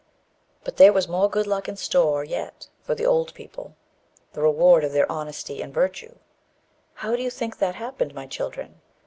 But 0.63 0.77
there 0.77 0.91
was 0.91 1.07
more 1.07 1.29
good 1.29 1.45
luck 1.45 1.69
in 1.69 1.75
store 1.75 2.23
yet 2.23 2.69
for 2.81 2.95
the 2.95 3.05
old 3.05 3.35
people 3.35 3.75
the 4.33 4.41
reward 4.41 4.83
of 4.83 4.93
their 4.93 5.11
honesty 5.11 5.61
and 5.61 5.71
virtue. 5.71 6.15
How 7.05 7.15
do 7.15 7.21
you 7.21 7.29
think 7.29 7.59
that 7.59 7.75
happened, 7.75 8.15
my 8.15 8.25
children? 8.25 8.81